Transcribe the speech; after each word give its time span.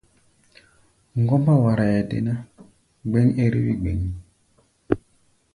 Ŋgɔ́mbá 1.21 1.53
waraʼɛ 1.63 1.99
dé 2.09 2.17
ná, 2.27 2.33
gbɛ́ŋ 3.09 3.27
ɛ́r-wí 3.43 3.71
gbɛŋí. 3.81 4.09